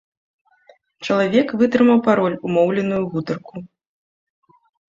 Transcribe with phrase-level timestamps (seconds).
[1.07, 3.55] Чалавек вытрымаў пароль, умоўленую гутарку.